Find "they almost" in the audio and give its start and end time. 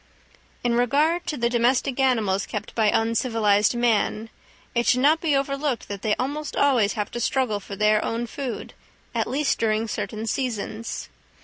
6.01-6.55